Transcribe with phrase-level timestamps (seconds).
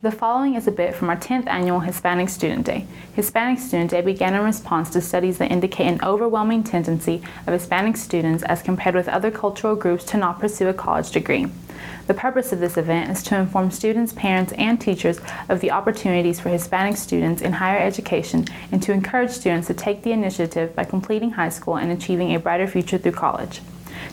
[0.00, 2.86] The following is a bit from our 10th annual Hispanic Student Day.
[3.14, 7.96] Hispanic Student Day began in response to studies that indicate an overwhelming tendency of Hispanic
[7.96, 11.48] students as compared with other cultural groups to not pursue a college degree.
[12.06, 16.38] The purpose of this event is to inform students, parents, and teachers of the opportunities
[16.38, 20.84] for Hispanic students in higher education and to encourage students to take the initiative by
[20.84, 23.62] completing high school and achieving a brighter future through college.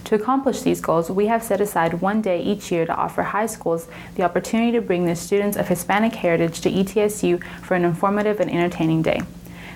[0.05, 3.47] To accomplish these goals, we have set aside one day each year to offer high
[3.47, 8.39] schools the opportunity to bring the students of Hispanic heritage to ETSU for an informative
[8.39, 9.21] and entertaining day.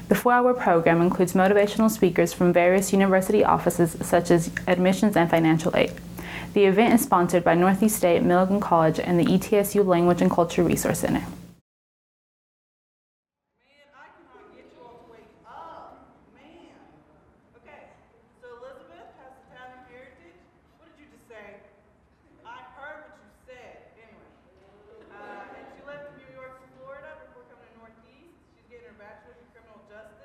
[0.08, 5.32] The four hour program includes motivational speakers from various university offices such as admissions and
[5.32, 5.94] financial aid.
[6.54, 10.64] The event is sponsored by Northeast State, Milligan College, and the ETSU Language and Culture
[10.64, 11.26] Resource Center.
[29.00, 30.19] bachelor's in criminal justice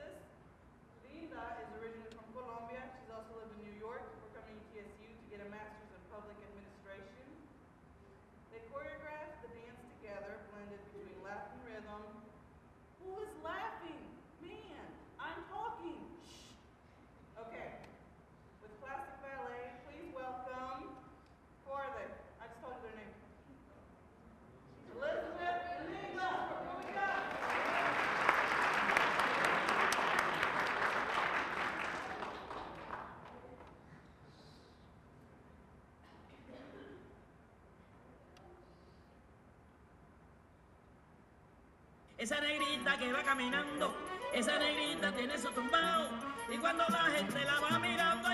[42.25, 43.95] Esa negrita que va caminando,
[44.33, 46.09] esa negrita tiene su tumbao.
[46.51, 48.34] Y cuando la gente la va mirando,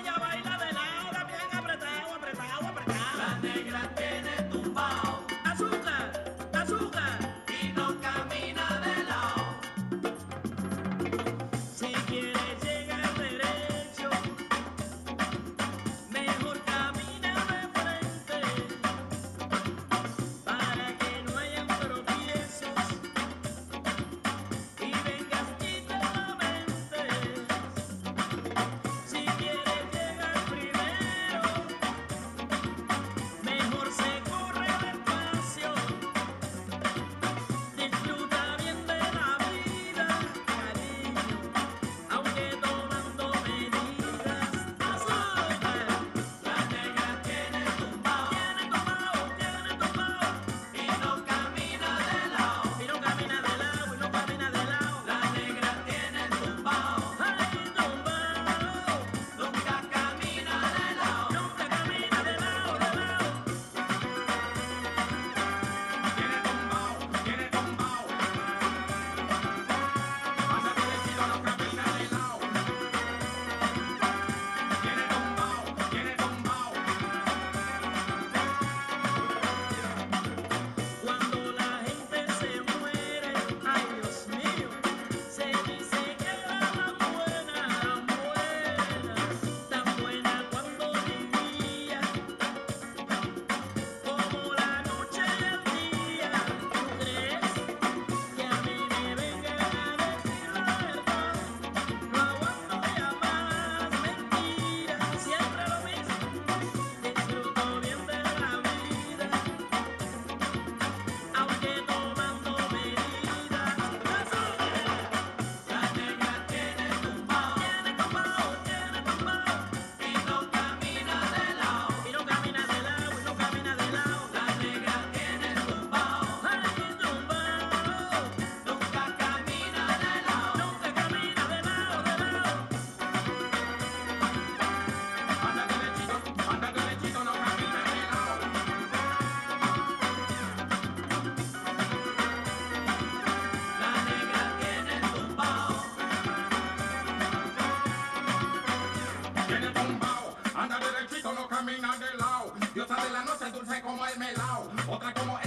[150.60, 152.52] Anda derechito, no camina de lado.
[152.74, 154.70] Diosa de la noche, dulce como el melao.
[154.88, 155.38] Otra como